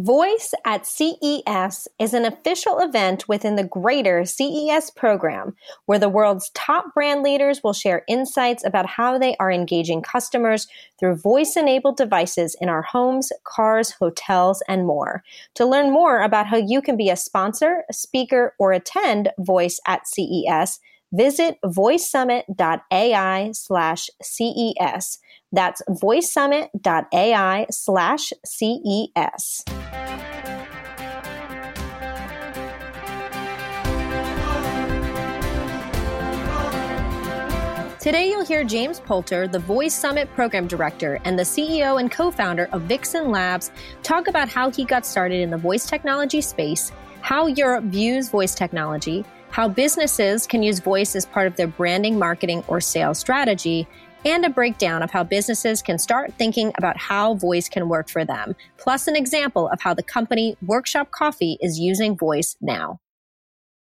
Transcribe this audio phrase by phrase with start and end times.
[0.00, 6.50] Voice at CES is an official event within the greater CES program where the world's
[6.54, 10.68] top brand leaders will share insights about how they are engaging customers
[10.98, 15.22] through voice enabled devices in our homes, cars, hotels, and more.
[15.56, 20.08] To learn more about how you can be a sponsor, speaker, or attend Voice at
[20.08, 20.80] CES,
[21.12, 25.18] visit voicesummit.ai slash CES.
[25.52, 29.64] That's voicesummit.ai slash CES.
[38.00, 42.30] Today, you'll hear James Poulter, the Voice Summit Program Director and the CEO and co
[42.30, 43.70] founder of Vixen Labs,
[44.02, 48.54] talk about how he got started in the voice technology space, how Europe views voice
[48.54, 53.86] technology, how businesses can use voice as part of their branding, marketing, or sales strategy,
[54.24, 58.24] and a breakdown of how businesses can start thinking about how voice can work for
[58.24, 62.98] them, plus an example of how the company Workshop Coffee is using voice now.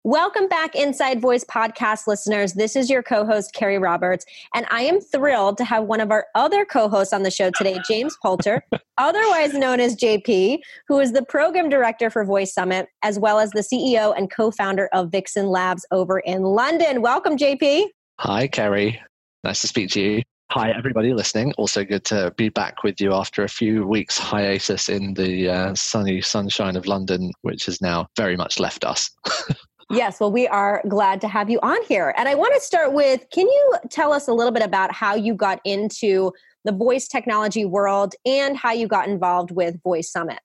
[0.06, 2.54] Welcome back, Inside Voice podcast listeners.
[2.54, 6.10] This is your co host, Keri Roberts, and I am thrilled to have one of
[6.10, 8.64] our other co hosts on the show today, James Poulter,
[8.98, 13.52] otherwise known as JP, who is the program director for Voice Summit, as well as
[13.52, 17.02] the CEO and co founder of Vixen Labs over in London.
[17.02, 17.88] Welcome, JP.
[18.22, 19.02] Hi, Carrie.
[19.44, 20.22] Nice to speak to you.
[20.52, 21.54] Hi, everybody listening.
[21.58, 25.76] Also good to be back with you after a few weeks hiatus in the uh,
[25.76, 29.12] sunny sunshine of London, which has now very much left us.
[29.90, 32.14] yes, well, we are glad to have you on here.
[32.18, 35.16] And I want to start with can you tell us a little bit about how
[35.16, 36.32] you got into
[36.66, 40.40] the voice technology world and how you got involved with Voice Summit?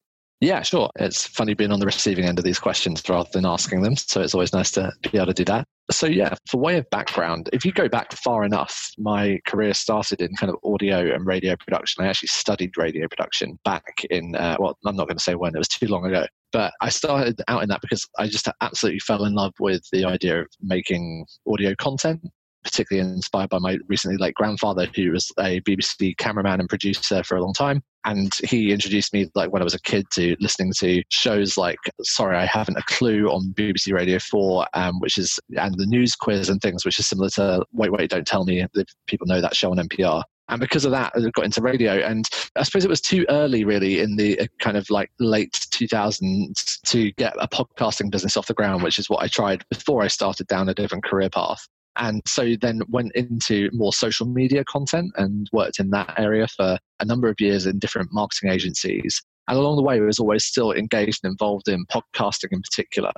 [0.45, 0.91] Yeah, sure.
[0.97, 3.97] It's funny being on the receiving end of these questions rather than asking them.
[3.97, 5.67] So it's always nice to be able to do that.
[5.91, 10.21] So, yeah, for way of background, if you go back far enough, my career started
[10.21, 12.05] in kind of audio and radio production.
[12.05, 15.55] I actually studied radio production back in, uh, well, I'm not going to say when,
[15.55, 16.27] it was too long ago.
[16.53, 20.05] But I started out in that because I just absolutely fell in love with the
[20.05, 22.21] idea of making audio content
[22.65, 27.37] particularly inspired by my recently late grandfather, who was a BBC cameraman and producer for
[27.37, 27.83] a long time.
[28.05, 31.79] And he introduced me, like when I was a kid, to listening to shows like
[32.03, 36.15] Sorry, I Haven't a Clue on BBC Radio 4, um, which is, and the news
[36.15, 38.67] quiz and things, which is similar to Wait, Wait, Don't Tell Me.
[39.07, 40.23] People know that show on NPR.
[40.49, 41.95] And because of that, I got into radio.
[41.95, 45.53] And I suppose it was too early, really, in the uh, kind of like late
[45.53, 50.03] 2000s to get a podcasting business off the ground, which is what I tried before
[50.03, 51.67] I started down a different career path.
[51.97, 56.79] And so then went into more social media content and worked in that area for
[57.01, 59.23] a number of years in different marketing agencies.
[59.47, 63.13] And along the way, I was always still engaged and involved in podcasting in particular.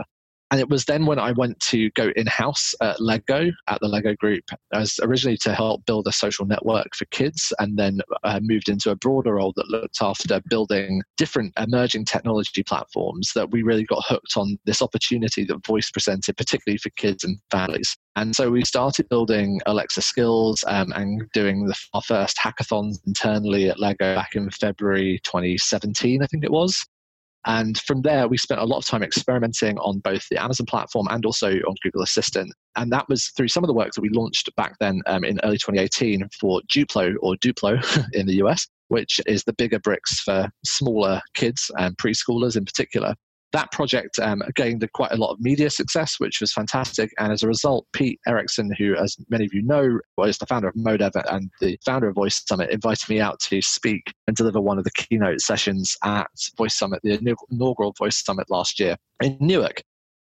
[0.51, 3.89] And it was then when I went to go in house at Lego, at the
[3.89, 8.39] Lego Group, as originally to help build a social network for kids, and then uh,
[8.43, 13.63] moved into a broader role that looked after building different emerging technology platforms that we
[13.63, 17.97] really got hooked on this opportunity that voice presented, particularly for kids and families.
[18.15, 23.69] And so we started building Alexa skills um, and doing the, our first hackathons internally
[23.69, 26.87] at Lego back in February 2017, I think it was.
[27.47, 31.07] And from there, we spent a lot of time experimenting on both the Amazon platform
[31.11, 32.53] and also on Google Assistant.
[32.75, 35.39] And that was through some of the work that we launched back then um, in
[35.45, 37.81] early 2018 for Duplo or Duplo
[38.13, 43.15] in the US, which is the bigger bricks for smaller kids and preschoolers in particular
[43.53, 47.11] that project um, gained quite a lot of media success, which was fantastic.
[47.19, 50.69] And as a result, Pete Erickson, who, as many of you know, was the founder
[50.69, 54.61] of Modev and the founder of Voice Summit, invited me out to speak and deliver
[54.61, 57.19] one of the keynote sessions at Voice Summit, the
[57.51, 59.83] inaugural Voice Summit last year in Newark.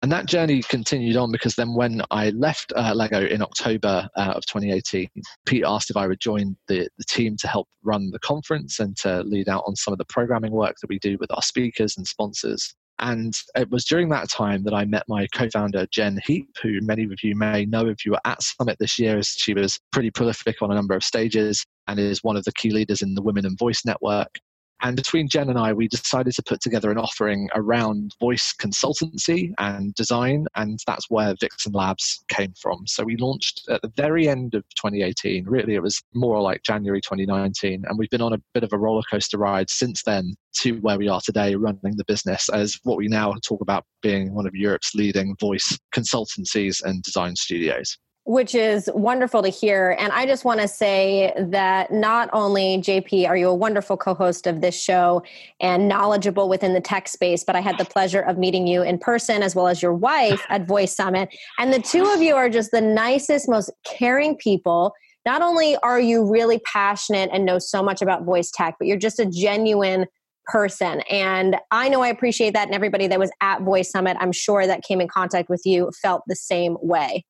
[0.00, 4.32] And that journey continued on because then when I left uh, Lego in October uh,
[4.36, 5.08] of 2018,
[5.44, 8.97] Pete asked if I would join the, the team to help run the conference and
[8.98, 11.97] to lead out on some of the programming work that we do with our speakers
[11.97, 12.76] and sponsors.
[13.00, 16.81] And it was during that time that I met my co founder, Jen Heape, who
[16.82, 19.78] many of you may know if you were at Summit this year, as she was
[19.92, 23.14] pretty prolific on a number of stages and is one of the key leaders in
[23.14, 24.38] the Women in Voice Network.
[24.81, 29.53] And between Jen and I, we decided to put together an offering around voice consultancy
[29.59, 32.86] and design, and that's where Vixen Labs came from.
[32.86, 35.47] So we launched at the very end of 2018.
[35.47, 38.78] Really, it was more like January 2019, and we've been on a bit of a
[38.78, 42.98] roller coaster ride since then to where we are today, running the business as what
[42.98, 47.98] we now talk about being one of Europe's leading voice consultancies and design studios
[48.28, 49.97] which is wonderful to hear.
[49.98, 54.13] And I just want to say that not only, JP, are you a wonderful co
[54.13, 55.22] host of this show
[55.60, 58.98] and knowledgeable within the tech space, but I had the pleasure of meeting you in
[58.98, 61.34] person as well as your wife at Voice Summit.
[61.59, 64.92] And the two of you are just the nicest, most caring people.
[65.24, 68.98] Not only are you really passionate and know so much about voice tech, but you're
[68.98, 70.04] just a genuine
[70.48, 71.01] person.
[71.10, 72.66] And I know I appreciate that.
[72.66, 75.91] And everybody that was at Voice Summit, I'm sure that came in contact with you
[76.03, 77.24] felt the same way.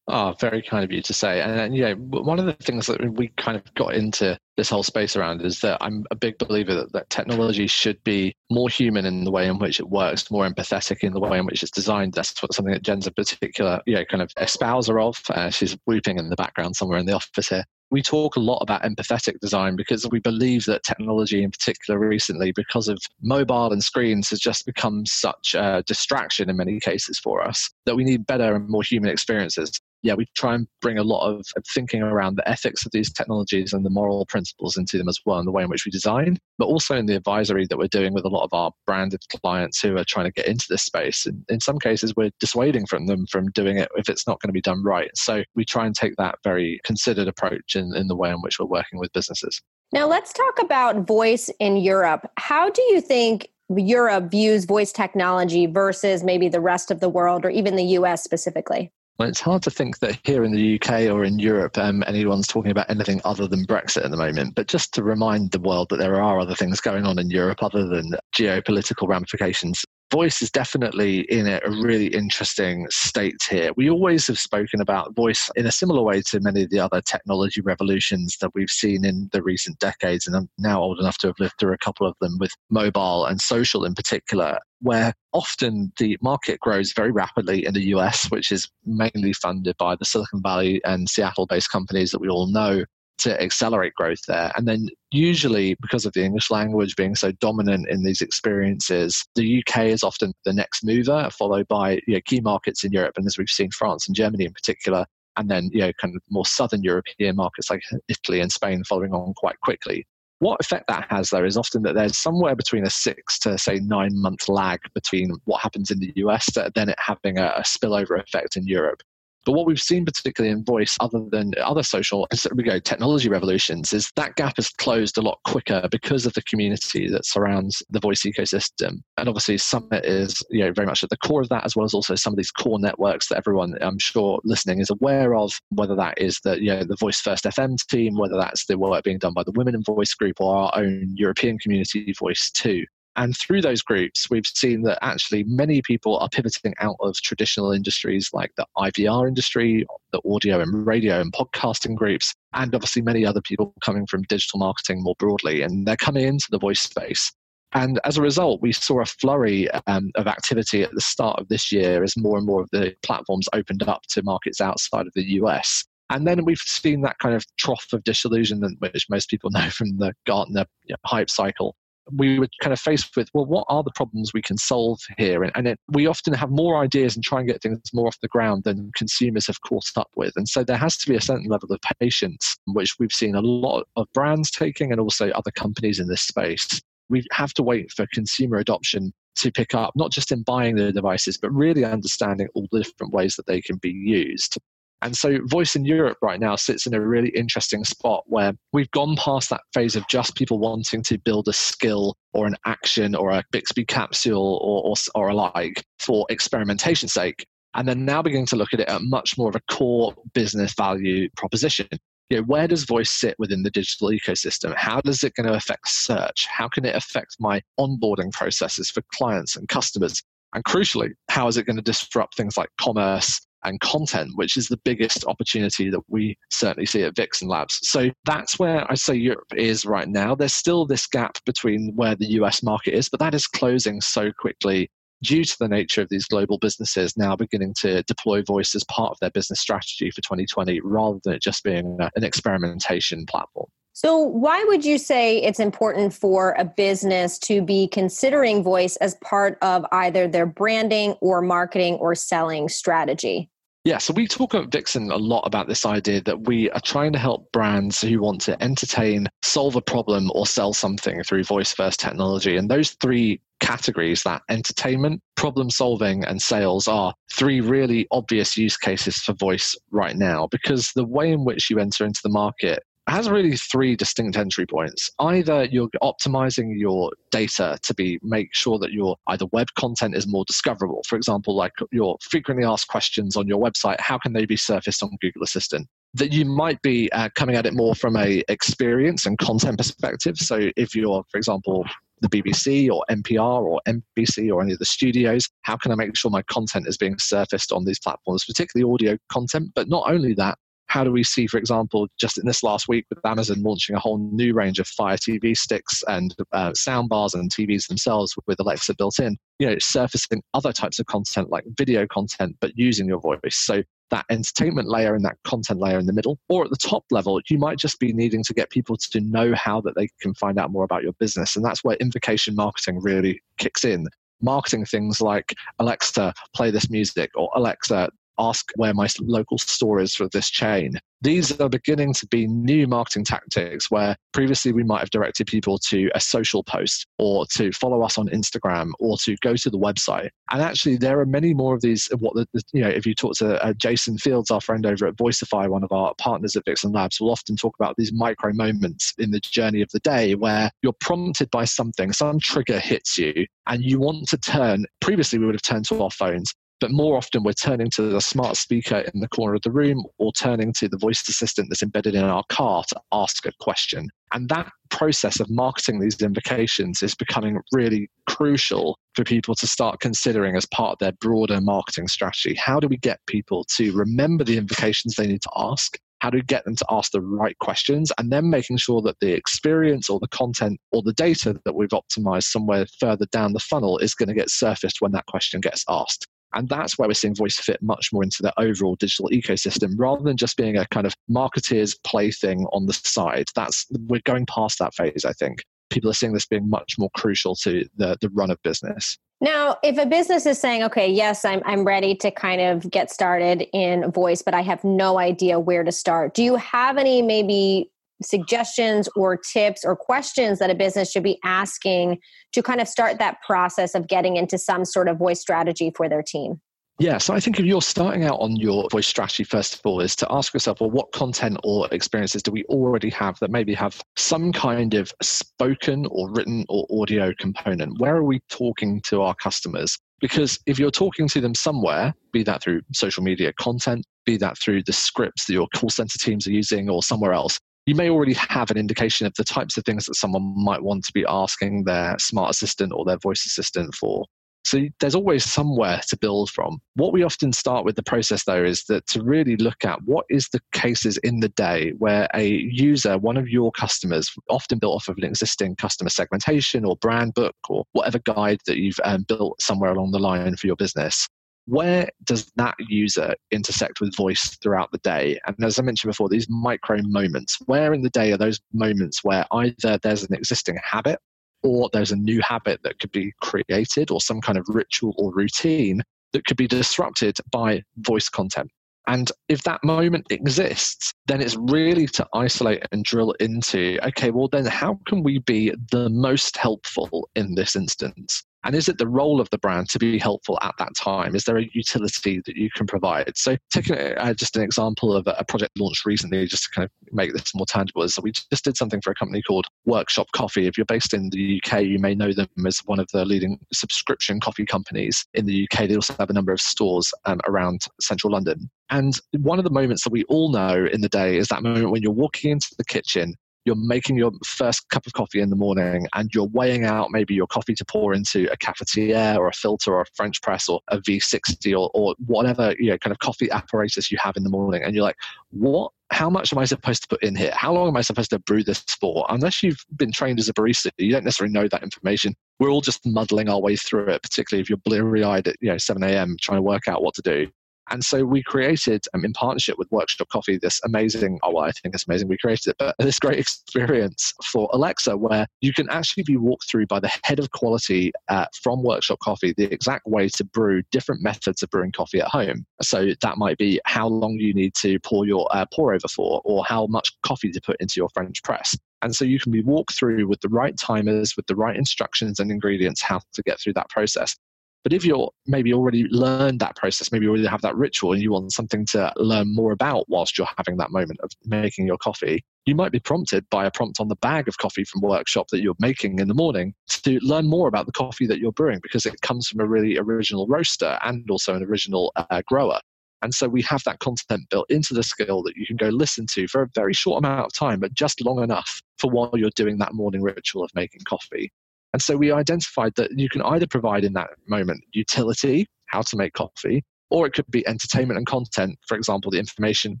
[0.12, 1.40] Oh, very kind of you to say.
[1.40, 4.82] And, and yeah, one of the things that we kind of got into this whole
[4.82, 9.06] space around is that I'm a big believer that, that technology should be more human
[9.06, 11.70] in the way in which it works, more empathetic in the way in which it's
[11.70, 12.14] designed.
[12.14, 15.22] That's what something that Jen's a particular, you know, kind of espouser of.
[15.30, 18.58] Uh, she's whooping in the background somewhere in the office here we talk a lot
[18.58, 23.82] about empathetic design because we believe that technology in particular recently because of mobile and
[23.82, 28.26] screens has just become such a distraction in many cases for us that we need
[28.26, 31.44] better and more human experiences yeah, we try and bring a lot of
[31.74, 35.38] thinking around the ethics of these technologies and the moral principles into them as well,
[35.38, 38.14] and the way in which we design, but also in the advisory that we're doing
[38.14, 41.26] with a lot of our branded clients who are trying to get into this space.
[41.26, 44.48] And in some cases, we're dissuading from them from doing it if it's not going
[44.48, 45.10] to be done right.
[45.14, 48.58] So we try and take that very considered approach in, in the way in which
[48.58, 49.60] we're working with businesses.
[49.92, 52.30] Now, let's talk about voice in Europe.
[52.38, 57.44] How do you think Europe views voice technology versus maybe the rest of the world
[57.44, 58.92] or even the US specifically?
[59.20, 62.46] Well, it's hard to think that here in the UK or in Europe, um, anyone's
[62.46, 64.54] talking about anything other than Brexit at the moment.
[64.54, 67.62] But just to remind the world that there are other things going on in Europe
[67.62, 73.70] other than geopolitical ramifications voice is definitely in a really interesting state here.
[73.76, 77.00] We always have spoken about voice in a similar way to many of the other
[77.00, 80.26] technology revolutions that we've seen in the recent decades.
[80.26, 83.24] And I'm now old enough to have lived through a couple of them with mobile
[83.26, 88.50] and social in particular, where often the market grows very rapidly in the US, which
[88.50, 92.84] is mainly funded by the Silicon Valley and Seattle based companies that we all know
[93.20, 94.52] to accelerate growth there.
[94.56, 99.62] And then, usually, because of the English language being so dominant in these experiences, the
[99.62, 103.14] UK is often the next mover, followed by you know, key markets in Europe.
[103.16, 105.06] And as we've seen, France and Germany in particular,
[105.36, 109.12] and then you know, kind of more southern European markets like Italy and Spain following
[109.12, 110.06] on quite quickly.
[110.40, 113.78] What effect that has, though, is often that there's somewhere between a six to say
[113.78, 118.18] nine month lag between what happens in the US, then it having a, a spillover
[118.18, 119.02] effect in Europe.
[119.44, 123.92] But what we've seen, particularly in voice, other than other social, we go technology revolutions,
[123.92, 128.00] is that gap has closed a lot quicker because of the community that surrounds the
[128.00, 128.98] voice ecosystem.
[129.16, 131.84] And obviously, Summit is you know very much at the core of that, as well
[131.84, 135.52] as also some of these core networks that everyone I'm sure listening is aware of.
[135.70, 139.04] Whether that is the you know the Voice First FM team, whether that's the work
[139.04, 142.84] being done by the Women in Voice group or our own European community Voice Two.
[143.16, 147.72] And through those groups, we've seen that actually many people are pivoting out of traditional
[147.72, 153.26] industries like the IVR industry, the audio and radio and podcasting groups, and obviously many
[153.26, 155.62] other people coming from digital marketing more broadly.
[155.62, 157.32] And they're coming into the voice space.
[157.72, 161.48] And as a result, we saw a flurry um, of activity at the start of
[161.48, 165.12] this year as more and more of the platforms opened up to markets outside of
[165.14, 165.84] the US.
[166.10, 169.98] And then we've seen that kind of trough of disillusionment, which most people know from
[169.98, 171.76] the Gartner you know, hype cycle,
[172.16, 175.42] we were kind of faced with, well, what are the problems we can solve here?
[175.42, 178.20] And, and it, we often have more ideas and try and get things more off
[178.20, 180.32] the ground than consumers have caught up with.
[180.36, 183.40] And so there has to be a certain level of patience, which we've seen a
[183.40, 186.80] lot of brands taking and also other companies in this space.
[187.08, 190.92] We have to wait for consumer adoption to pick up, not just in buying the
[190.92, 194.58] devices, but really understanding all the different ways that they can be used.
[195.02, 198.90] And so Voice in Europe right now sits in a really interesting spot where we've
[198.90, 203.14] gone past that phase of just people wanting to build a skill or an action
[203.14, 207.46] or a Bixby capsule or, or, or alike for experimentation's sake.
[207.74, 210.74] And then now beginning to look at it at much more of a core business
[210.74, 211.88] value proposition.
[212.28, 214.74] You know, where does voice sit within the digital ecosystem?
[214.76, 216.46] How does it going to affect search?
[216.46, 220.22] How can it affect my onboarding processes for clients and customers?
[220.52, 224.68] And crucially, how is it going to disrupt things like commerce and content, which is
[224.68, 227.78] the biggest opportunity that we certainly see at Vixen Labs.
[227.82, 230.34] So that's where I say Europe is right now.
[230.34, 234.32] There's still this gap between where the US market is, but that is closing so
[234.32, 234.90] quickly
[235.22, 239.10] due to the nature of these global businesses now beginning to deploy voice as part
[239.10, 243.68] of their business strategy for 2020 rather than it just being an experimentation platform.
[244.02, 249.14] So, why would you say it's important for a business to be considering voice as
[249.16, 253.50] part of either their branding or marketing or selling strategy?
[253.84, 257.12] Yeah, so we talk at Vixen a lot about this idea that we are trying
[257.12, 261.74] to help brands who want to entertain, solve a problem, or sell something through voice
[261.74, 262.56] first technology.
[262.56, 268.78] And those three categories that entertainment, problem solving, and sales are three really obvious use
[268.78, 272.82] cases for voice right now because the way in which you enter into the market
[273.10, 275.10] has really three distinct entry points.
[275.18, 280.26] Either you're optimizing your data to be make sure that your either web content is
[280.26, 281.02] more discoverable.
[281.08, 285.02] For example, like your frequently asked questions on your website, how can they be surfaced
[285.02, 285.88] on Google Assistant?
[286.14, 290.36] That you might be uh, coming at it more from a experience and content perspective.
[290.38, 291.84] So if you're, for example,
[292.20, 295.48] the BBC or NPR or NBC or any of the studios?
[295.62, 299.16] How can I make sure my content is being surfaced on these platforms, particularly audio
[299.32, 299.70] content?
[299.74, 300.58] But not only that,
[300.90, 304.00] how do we see, for example, just in this last week with Amazon launching a
[304.00, 308.58] whole new range of Fire TV sticks and uh, sound bars and TVs themselves with
[308.58, 313.06] Alexa built in, you know, surfacing other types of content like video content, but using
[313.06, 313.38] your voice.
[313.52, 316.40] So that entertainment layer and that content layer in the middle.
[316.48, 319.54] Or at the top level, you might just be needing to get people to know
[319.54, 321.54] how that they can find out more about your business.
[321.54, 324.08] And that's where invocation marketing really kicks in
[324.42, 330.14] marketing things like Alexa, play this music, or Alexa, ask where my local store is
[330.14, 330.98] for this chain.
[331.22, 335.76] These are beginning to be new marketing tactics where previously we might have directed people
[335.90, 339.78] to a social post or to follow us on Instagram or to go to the
[339.78, 340.30] website.
[340.50, 342.08] And actually, there are many more of these.
[342.18, 345.16] What the, you know, if you talk to uh, Jason Fields, our friend over at
[345.16, 349.12] Voicify, one of our partners at Vixen Labs, will often talk about these micro moments
[349.18, 353.44] in the journey of the day where you're prompted by something, some trigger hits you,
[353.66, 354.86] and you want to turn.
[355.00, 358.20] Previously, we would have turned to our phones but more often, we're turning to the
[358.20, 361.82] smart speaker in the corner of the room or turning to the voice assistant that's
[361.82, 364.08] embedded in our car to ask a question.
[364.32, 370.00] And that process of marketing these invocations is becoming really crucial for people to start
[370.00, 372.54] considering as part of their broader marketing strategy.
[372.54, 375.98] How do we get people to remember the invocations they need to ask?
[376.20, 378.12] How do we get them to ask the right questions?
[378.18, 381.88] And then making sure that the experience or the content or the data that we've
[381.90, 385.84] optimized somewhere further down the funnel is going to get surfaced when that question gets
[385.88, 386.26] asked.
[386.54, 390.22] And that's where we're seeing voice fit much more into the overall digital ecosystem rather
[390.22, 393.46] than just being a kind of marketeer's plaything on the side.
[393.54, 395.62] That's we're going past that phase, I think.
[395.90, 399.18] People are seeing this being much more crucial to the, the run of business.
[399.40, 403.10] Now, if a business is saying, okay, yes, I'm, I'm ready to kind of get
[403.10, 407.22] started in voice, but I have no idea where to start, do you have any
[407.22, 407.90] maybe
[408.22, 412.18] suggestions or tips or questions that a business should be asking
[412.52, 416.08] to kind of start that process of getting into some sort of voice strategy for
[416.08, 416.60] their team?
[417.00, 420.02] Yeah, so I think if you're starting out on your voice strategy, first of all,
[420.02, 423.72] is to ask yourself, well, what content or experiences do we already have that maybe
[423.72, 427.98] have some kind of spoken or written or audio component?
[428.00, 429.96] Where are we talking to our customers?
[430.20, 434.58] Because if you're talking to them somewhere, be that through social media content, be that
[434.58, 438.10] through the scripts that your call center teams are using or somewhere else, you may
[438.10, 441.24] already have an indication of the types of things that someone might want to be
[441.28, 444.24] asking their smart assistant or their voice assistant for.
[444.64, 446.78] So there's always somewhere to build from.
[446.94, 450.26] What we often start with the process though is that to really look at what
[450.28, 454.96] is the cases in the day where a user, one of your customers, often built
[454.96, 459.24] off of an existing customer segmentation or brand book or whatever guide that you've um,
[459.26, 461.26] built somewhere along the line for your business,
[461.70, 465.38] where does that user intersect with voice throughout the day?
[465.46, 469.22] And as I mentioned before, these micro moments, where in the day are those moments
[469.22, 471.20] where either there's an existing habit
[471.62, 475.32] or there's a new habit that could be created or some kind of ritual or
[475.32, 478.68] routine that could be disrupted by voice content?
[479.06, 484.48] And if that moment exists, then it's really to isolate and drill into okay, well,
[484.48, 488.42] then how can we be the most helpful in this instance?
[488.64, 491.34] And is it the role of the brand to be helpful at that time?
[491.34, 493.32] Is there a utility that you can provide?
[493.36, 496.90] So, taking uh, just an example of a project launched recently, just to kind of
[497.12, 500.28] make this more tangible, is that we just did something for a company called Workshop
[500.32, 500.66] Coffee.
[500.66, 503.58] If you're based in the UK, you may know them as one of the leading
[503.72, 505.88] subscription coffee companies in the UK.
[505.88, 508.70] They also have a number of stores um, around central London.
[508.90, 511.90] And one of the moments that we all know in the day is that moment
[511.90, 513.36] when you're walking into the kitchen
[513.70, 517.34] you're making your first cup of coffee in the morning and you're weighing out maybe
[517.34, 520.80] your coffee to pour into a cafetiere or a filter or a French press or
[520.88, 524.50] a V60 or, or whatever you know kind of coffee apparatus you have in the
[524.50, 525.16] morning and you're like,
[525.50, 527.52] what how much am I supposed to put in here?
[527.54, 529.24] How long am I supposed to brew this for?
[529.28, 532.34] Unless you've been trained as a barista, you don't necessarily know that information.
[532.58, 535.70] We're all just muddling our way through it, particularly if you're bleary eyed at you
[535.70, 536.36] know 7 a.m.
[536.40, 537.48] trying to work out what to do.
[537.90, 541.72] And so we created, um, in partnership with Workshop Coffee, this amazing, oh, well, I
[541.72, 545.88] think it's amazing we created it, but this great experience for Alexa where you can
[545.90, 550.06] actually be walked through by the head of quality uh, from Workshop Coffee the exact
[550.06, 552.64] way to brew different methods of brewing coffee at home.
[552.82, 556.40] So that might be how long you need to pour your uh, pour over for,
[556.44, 558.76] or how much coffee to put into your French press.
[559.02, 562.38] And so you can be walked through with the right timers, with the right instructions
[562.38, 564.36] and ingredients, how to get through that process.
[564.82, 568.22] But if you're maybe already learned that process, maybe you already have that ritual and
[568.22, 571.98] you want something to learn more about whilst you're having that moment of making your
[571.98, 575.48] coffee, you might be prompted by a prompt on the bag of coffee from workshop
[575.48, 578.80] that you're making in the morning to learn more about the coffee that you're brewing
[578.82, 582.80] because it comes from a really original roaster and also an original uh, grower.
[583.22, 586.26] And so we have that content built into the skill that you can go listen
[586.32, 589.50] to for a very short amount of time, but just long enough for while you're
[589.56, 591.52] doing that morning ritual of making coffee.
[591.92, 596.16] And so we identified that you can either provide in that moment utility, how to
[596.16, 600.00] make coffee, or it could be entertainment and content for example the information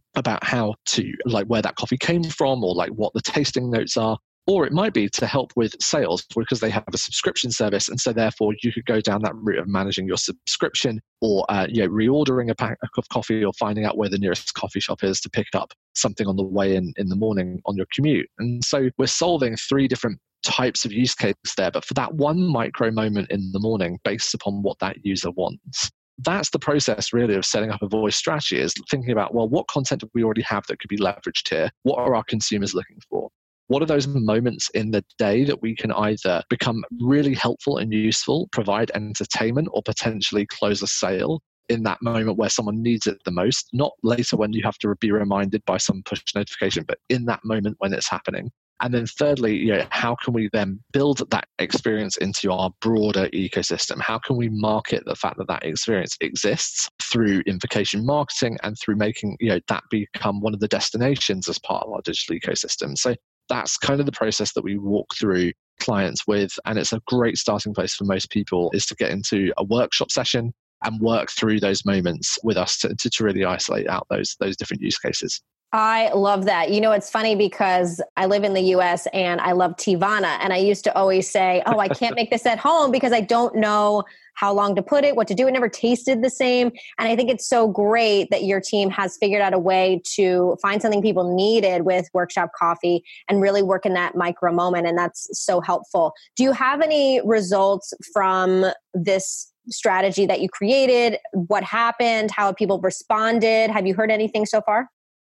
[0.14, 3.96] about how to like where that coffee came from or like what the tasting notes
[3.96, 4.16] are.
[4.46, 8.00] Or it might be to help with sales because they have a subscription service and
[8.00, 11.82] so therefore you could go down that route of managing your subscription or uh, you
[11.82, 15.20] know, reordering a pack of coffee or finding out where the nearest coffee shop is
[15.20, 18.28] to pick up something on the way in in the morning on your commute.
[18.38, 22.40] And so we're solving three different types of use cases there but for that one
[22.40, 25.90] micro moment in the morning based upon what that user wants.
[26.18, 29.68] That's the process really of setting up a voice strategy is thinking about well what
[29.68, 31.70] content do we already have that could be leveraged here?
[31.82, 33.30] What are our consumers looking for?
[33.68, 37.92] What are those moments in the day that we can either become really helpful and
[37.92, 43.18] useful provide entertainment or potentially close a sale in that moment where someone needs it
[43.24, 43.68] the most?
[43.72, 47.44] Not later when you have to be reminded by some push notification but in that
[47.44, 51.46] moment when it's happening and then thirdly, you know, how can we then build that
[51.58, 54.00] experience into our broader ecosystem?
[54.00, 58.96] How can we market the fact that that experience exists through invocation marketing and through
[58.96, 62.96] making you know that become one of the destinations as part of our digital ecosystem?
[62.96, 63.14] So
[63.48, 67.38] that's kind of the process that we walk through clients with and it's a great
[67.38, 70.52] starting place for most people is to get into a workshop session
[70.84, 74.82] and work through those moments with us to, to, really isolate out those those different
[74.82, 75.40] use cases
[75.72, 76.72] I love that.
[76.72, 80.36] You know, it's funny because I live in the US and I love Teavana.
[80.40, 83.20] And I used to always say, oh, I can't make this at home because I
[83.20, 84.02] don't know
[84.34, 85.46] how long to put it, what to do.
[85.46, 86.72] It never tasted the same.
[86.98, 90.56] And I think it's so great that your team has figured out a way to
[90.60, 94.88] find something people needed with Workshop Coffee and really work in that micro moment.
[94.88, 96.14] And that's so helpful.
[96.36, 101.18] Do you have any results from this strategy that you created?
[101.32, 102.32] What happened?
[102.32, 103.70] How people responded?
[103.70, 104.88] Have you heard anything so far?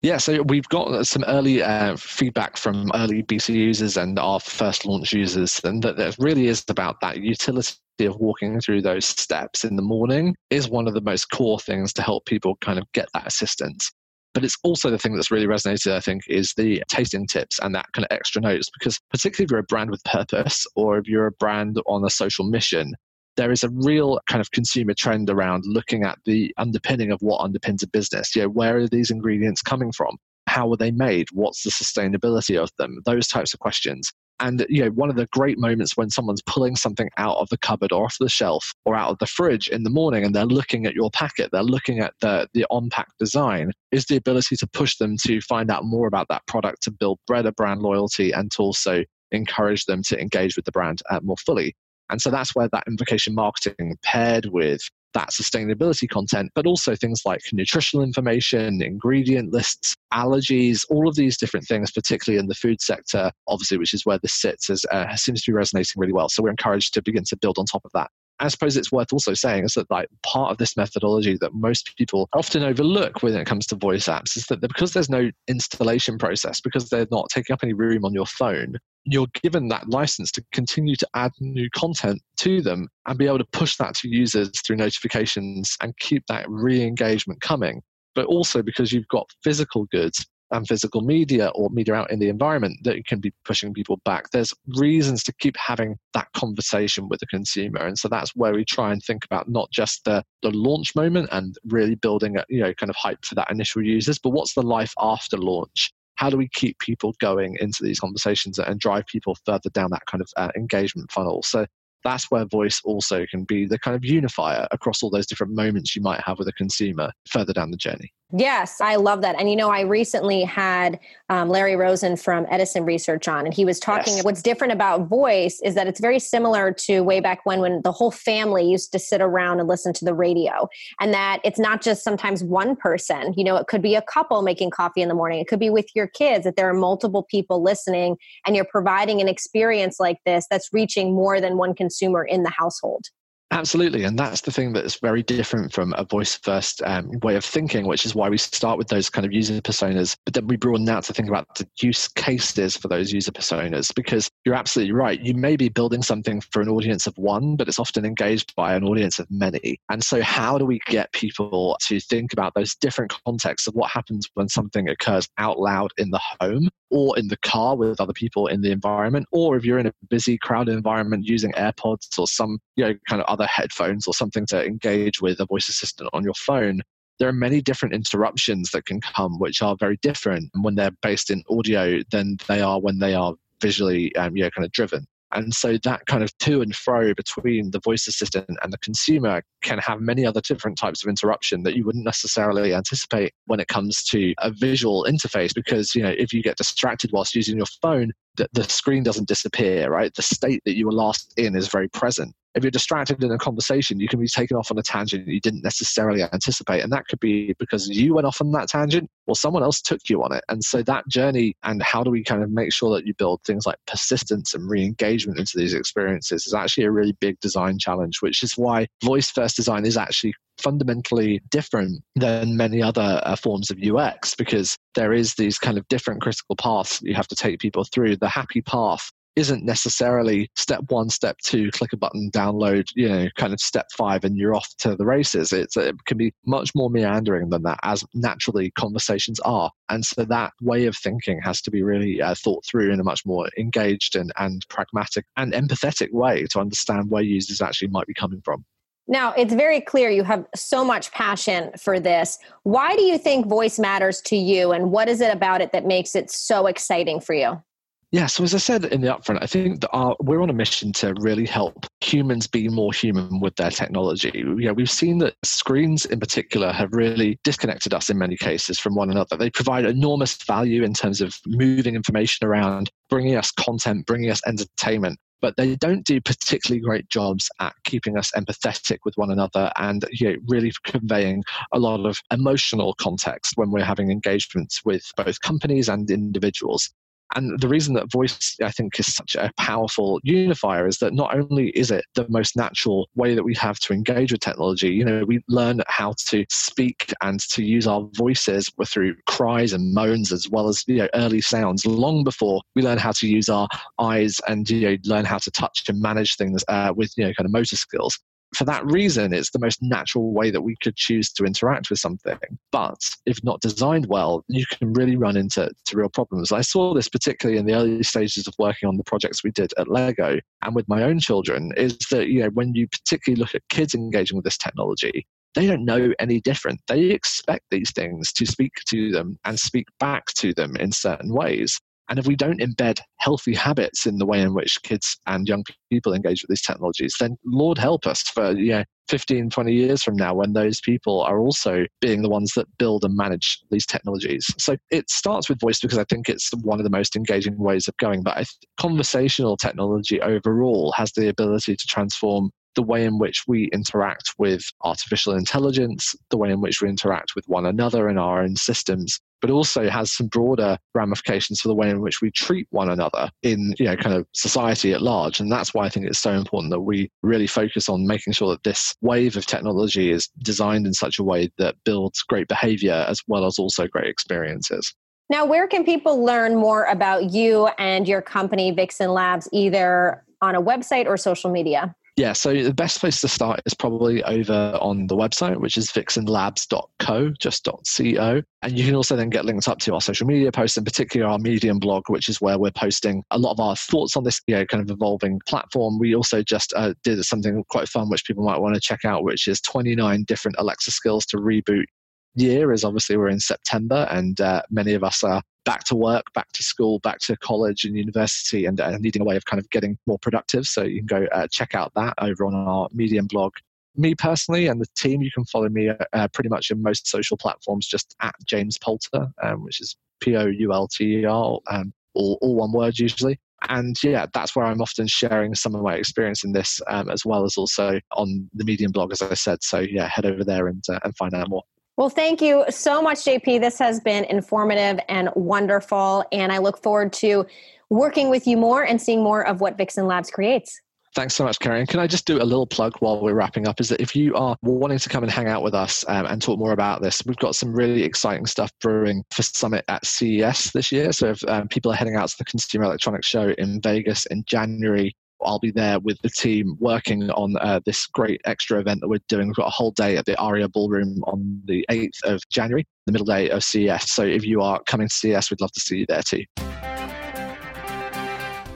[0.03, 4.85] Yeah, so we've got some early uh, feedback from early BC users and our first
[4.85, 9.65] launch users, and that it really is about that utility of walking through those steps
[9.65, 12.91] in the morning is one of the most core things to help people kind of
[12.93, 13.93] get that assistance.
[14.35, 17.73] But it's also the thing that's really resonated, I think, is the tasting tips and
[17.77, 18.71] that kind of extra notes.
[18.77, 22.11] Because particularly if you're a brand with purpose or if you're a brand on a
[22.11, 22.93] social mission,
[23.37, 27.40] there is a real kind of consumer trend around looking at the underpinning of what
[27.40, 28.35] underpins a business.
[28.35, 30.16] You know, where are these ingredients coming from?
[30.47, 31.29] How were they made?
[31.33, 33.01] What's the sustainability of them?
[33.07, 34.12] Those types of questions.
[34.40, 37.59] And you know, one of the great moments when someone's pulling something out of the
[37.59, 40.45] cupboard or off the shelf or out of the fridge in the morning and they're
[40.45, 44.66] looking at your packet, they're looking at the, the on-pack design, is the ability to
[44.66, 48.51] push them to find out more about that product, to build better brand loyalty and
[48.51, 51.75] to also encourage them to engage with the brand uh, more fully.
[52.12, 54.83] And so that's where that invocation marketing paired with
[55.14, 61.37] that sustainability content, but also things like nutritional information, ingredient lists, allergies, all of these
[61.37, 65.14] different things, particularly in the food sector, obviously, which is where this sits, as, uh,
[65.16, 66.29] seems to be resonating really well.
[66.29, 68.11] So we're encouraged to begin to build on top of that.
[68.40, 71.94] I suppose it's worth also saying is that like part of this methodology that most
[71.96, 76.18] people often overlook when it comes to voice apps is that because there's no installation
[76.18, 80.31] process, because they're not taking up any room on your phone, you're given that license
[80.33, 84.09] to continue to add new content to them and be able to push that to
[84.09, 87.83] users through notifications and keep that re engagement coming.
[88.15, 92.29] But also because you've got physical goods and physical media or media out in the
[92.29, 94.31] environment that can be pushing people back.
[94.31, 97.81] There's reasons to keep having that conversation with the consumer.
[97.81, 101.31] And so that's where we try and think about not just the, the launch moment
[101.33, 104.55] and really building a, you know, kind of hype for that initial users, but what's
[104.55, 105.91] the life after launch?
[106.16, 110.07] How do we keep people going into these conversations and drive people further down that
[110.07, 111.42] kind of uh, engagement funnel?
[111.42, 111.66] So
[112.05, 115.94] that's where voice also can be the kind of unifier across all those different moments
[115.94, 119.38] you might have with a consumer further down the journey Yes, I love that.
[119.38, 123.66] And you know, I recently had um, Larry Rosin from Edison Research on, and he
[123.66, 124.14] was talking.
[124.14, 124.25] Yes.
[124.25, 127.92] What's different about voice is that it's very similar to way back when, when the
[127.92, 130.66] whole family used to sit around and listen to the radio,
[130.99, 133.35] and that it's not just sometimes one person.
[133.37, 135.38] You know, it could be a couple making coffee in the morning.
[135.38, 136.45] It could be with your kids.
[136.45, 138.16] That there are multiple people listening,
[138.47, 142.51] and you're providing an experience like this that's reaching more than one consumer in the
[142.51, 143.05] household.
[143.53, 144.05] Absolutely.
[144.05, 147.87] And that's the thing that's very different from a voice first um, way of thinking,
[147.87, 150.88] which is why we start with those kind of user personas, but then we broaden
[150.88, 153.95] out to think about the use cases for those user personas.
[153.95, 155.21] Because you're absolutely right.
[155.21, 158.75] You may be building something for an audience of one, but it's often engaged by
[158.75, 159.79] an audience of many.
[159.91, 163.91] And so, how do we get people to think about those different contexts of what
[163.91, 168.12] happens when something occurs out loud in the home or in the car with other
[168.12, 172.27] people in the environment, or if you're in a busy, crowded environment using AirPods or
[172.27, 176.11] some you know, kind of other headphones or something to engage with a voice assistant
[176.12, 176.83] on your phone,
[177.18, 181.31] there are many different interruptions that can come, which are very different when they're based
[181.31, 185.07] in audio than they are when they are visually, um, you know, kind of driven.
[185.33, 189.42] And so that kind of to and fro between the voice assistant and the consumer
[189.62, 193.68] can have many other different types of interruption that you wouldn't necessarily anticipate when it
[193.68, 195.55] comes to a visual interface.
[195.55, 199.29] Because, you know, if you get distracted whilst using your phone, the, the screen doesn't
[199.29, 200.14] disappear, right?
[200.14, 203.38] The state that you were last in is very present if you're distracted in a
[203.38, 206.83] conversation, you can be taken off on a tangent you didn't necessarily anticipate.
[206.83, 210.01] And that could be because you went off on that tangent or someone else took
[210.09, 210.45] you on it.
[210.49, 213.40] And so that journey and how do we kind of make sure that you build
[213.45, 217.79] things like persistence and re engagement into these experiences is actually a really big design
[217.79, 223.37] challenge, which is why voice first design is actually fundamentally different than many other uh,
[223.37, 227.37] forms of UX because there is these kind of different critical paths you have to
[227.37, 228.17] take people through.
[228.17, 233.29] The happy path isn't necessarily step one, step two, click a button, download, you know,
[233.37, 235.53] kind of step five, and you're off to the races.
[235.53, 239.71] It's, it can be much more meandering than that, as naturally conversations are.
[239.88, 243.05] And so that way of thinking has to be really uh, thought through in a
[243.05, 248.07] much more engaged and, and pragmatic and empathetic way to understand where users actually might
[248.07, 248.65] be coming from.
[249.12, 252.38] Now, it's very clear you have so much passion for this.
[252.62, 255.85] Why do you think voice matters to you, and what is it about it that
[255.85, 257.62] makes it so exciting for you?
[258.11, 260.55] Yeah, so as I said in the upfront, I think that our, we're on a
[260.55, 264.31] mission to really help humans be more human with their technology.
[264.35, 268.79] You know, we've seen that screens in particular have really disconnected us in many cases
[268.79, 269.37] from one another.
[269.37, 274.40] They provide enormous value in terms of moving information around, bringing us content, bringing us
[274.46, 279.70] entertainment but they don't do particularly great jobs at keeping us empathetic with one another
[279.76, 285.05] and you know, really conveying a lot of emotional context when we're having engagements with
[285.16, 286.88] both companies and individuals.
[287.35, 291.35] And the reason that voice, I think, is such a powerful unifier is that not
[291.35, 295.05] only is it the most natural way that we have to engage with technology, you
[295.05, 300.33] know, we learn how to speak and to use our voices through cries and moans
[300.33, 301.87] as well as you know early sounds.
[301.87, 303.68] Long before we learn how to use our
[303.99, 307.33] eyes and you know learn how to touch and manage things uh, with you know
[307.35, 308.18] kind of motor skills
[308.55, 311.99] for that reason, it's the most natural way that we could choose to interact with
[311.99, 312.38] something.
[312.71, 316.53] But if not designed well, you can really run into to real problems.
[316.53, 319.73] I saw this particularly in the early stages of working on the projects we did
[319.79, 323.55] at Lego and with my own children, is that you know when you particularly look
[323.55, 326.81] at kids engaging with this technology, they don't know any different.
[326.88, 331.33] They expect these things to speak to them and speak back to them in certain
[331.33, 331.81] ways.
[332.09, 335.65] And if we don't embed healthy habits in the way in which kids and young
[335.91, 340.03] people engage with these technologies, then Lord help us for you know, 15, 20 years
[340.03, 343.87] from now when those people are also being the ones that build and manage these
[343.87, 344.47] technologies.
[344.59, 347.88] So it starts with voice because I think it's one of the most engaging ways
[347.88, 348.23] of going.
[348.23, 348.47] But
[348.79, 354.63] conversational technology overall has the ability to transform the way in which we interact with
[354.83, 359.21] artificial intelligence, the way in which we interact with one another in our own systems,
[359.41, 363.31] but also has some broader ramifications for the way in which we treat one another
[363.43, 365.41] in you know kind of society at large.
[365.41, 368.51] And that's why I think it's so important that we really focus on making sure
[368.51, 373.05] that this wave of technology is designed in such a way that builds great behavior
[373.09, 374.95] as well as also great experiences.
[375.31, 380.55] Now, where can people learn more about you and your company, Vixen Labs, either on
[380.55, 381.95] a website or social media?
[382.16, 385.90] Yeah, so the best place to start is probably over on the website, which is
[385.90, 388.42] vixenlabs.co, just .co.
[388.62, 391.27] And you can also then get linked up to our social media posts, in particular
[391.27, 394.42] our Medium blog, which is where we're posting a lot of our thoughts on this
[394.46, 395.98] you know, kind of evolving platform.
[395.98, 399.25] We also just uh, did something quite fun, which people might want to check out,
[399.25, 401.87] which is 29 different Alexa skills to reboot
[402.35, 406.25] year is obviously we're in September and uh, many of us are back to work,
[406.35, 409.61] back to school, back to college and university and uh, needing a way of kind
[409.61, 410.66] of getting more productive.
[410.66, 413.53] So you can go uh, check out that over on our Medium blog.
[413.97, 417.37] Me personally and the team, you can follow me uh, pretty much in most social
[417.37, 421.59] platforms just at James Poulter, um, which is P O U L T E R,
[421.71, 425.83] um, all, all one word usually and yeah, that's where I'm often sharing some of
[425.83, 429.35] my experience in this, um, as well as also on the Medium blog, as I
[429.35, 429.62] said.
[429.62, 431.62] So yeah, head over there and uh, and find out more.
[431.96, 433.61] Well, thank you so much, JP.
[433.61, 436.24] This has been informative and wonderful.
[436.33, 437.46] And I look forward to
[437.90, 440.81] working with you more and seeing more of what Vixen Labs creates.
[441.14, 441.87] Thanks so much, Karen.
[441.87, 443.81] Can I just do a little plug while we're wrapping up?
[443.83, 446.40] Is that if you are wanting to come and hang out with us um, and
[446.40, 450.70] talk more about this, we've got some really exciting stuff brewing for Summit at CES
[450.72, 451.12] this year.
[451.12, 454.42] So if um, people are heading out to the Consumer Electronics Show in Vegas in
[454.46, 459.09] January, I'll be there with the team working on uh, this great extra event that
[459.09, 459.48] we're doing.
[459.48, 463.12] We've got a whole day at the Aria Ballroom on the 8th of January, the
[463.12, 464.12] middle day of CES.
[464.12, 466.44] So if you are coming to CES, we'd love to see you there too.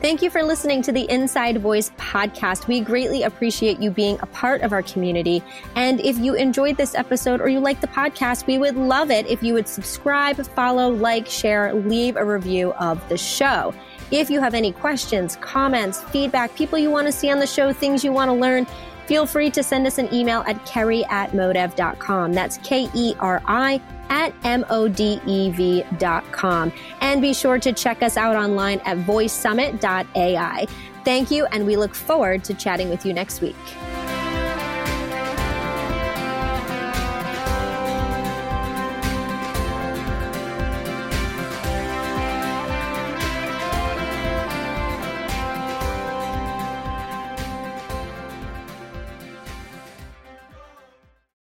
[0.03, 2.69] Thank you for listening to the Inside Voice podcast.
[2.69, 5.43] We greatly appreciate you being a part of our community.
[5.75, 9.27] And if you enjoyed this episode or you like the podcast, we would love it
[9.27, 13.75] if you would subscribe, follow, like, share, leave a review of the show.
[14.11, 17.73] If you have any questions, comments, feedback, people you want to see on the show,
[17.73, 18.67] things you want to learn,
[19.07, 22.33] feel free to send us an email at keri at modev.com.
[22.33, 25.93] That's K E R I at modev.com.
[27.01, 30.67] And be sure to check us out online at voicesummit.ai.
[31.05, 33.57] Thank you, and we look forward to chatting with you next week.